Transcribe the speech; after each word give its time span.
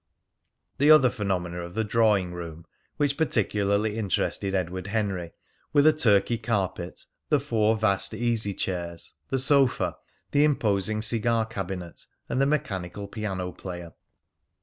The 0.79 0.89
other 0.89 1.11
phenomena 1.11 1.61
of 1.61 1.75
the 1.75 1.83
drawing 1.83 2.33
room 2.33 2.65
which 2.97 3.17
particularly 3.17 3.97
interested 3.99 4.55
Edward 4.55 4.87
Henry 4.87 5.33
were 5.73 5.83
the 5.83 5.93
Turkey 5.93 6.39
carpet, 6.39 7.05
the 7.29 7.39
four 7.39 7.77
vast 7.77 8.11
easy 8.15 8.55
chairs, 8.55 9.13
the 9.27 9.37
sofa, 9.37 9.95
the 10.31 10.43
imposing 10.43 11.03
cigar 11.03 11.45
cabinet, 11.45 12.07
and 12.27 12.41
the 12.41 12.47
mechanical 12.47 13.07
piano 13.07 13.51
player. 13.51 13.93